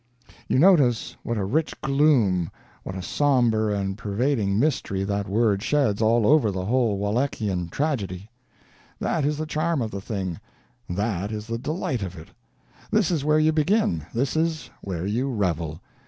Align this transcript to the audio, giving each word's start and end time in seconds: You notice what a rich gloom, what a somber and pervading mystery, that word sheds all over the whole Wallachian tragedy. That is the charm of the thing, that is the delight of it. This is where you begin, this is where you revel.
You 0.47 0.57
notice 0.57 1.15
what 1.21 1.37
a 1.37 1.45
rich 1.45 1.79
gloom, 1.81 2.49
what 2.81 2.95
a 2.95 3.03
somber 3.03 3.71
and 3.71 3.95
pervading 3.95 4.57
mystery, 4.57 5.03
that 5.03 5.29
word 5.29 5.61
sheds 5.61 6.01
all 6.01 6.25
over 6.25 6.49
the 6.49 6.65
whole 6.65 6.97
Wallachian 6.97 7.69
tragedy. 7.69 8.27
That 8.99 9.25
is 9.25 9.37
the 9.37 9.45
charm 9.45 9.79
of 9.79 9.91
the 9.91 10.01
thing, 10.01 10.39
that 10.89 11.31
is 11.31 11.45
the 11.45 11.59
delight 11.59 12.01
of 12.01 12.17
it. 12.17 12.29
This 12.89 13.11
is 13.11 13.23
where 13.23 13.37
you 13.37 13.51
begin, 13.51 14.03
this 14.11 14.35
is 14.35 14.71
where 14.81 15.05
you 15.05 15.29
revel. 15.29 15.79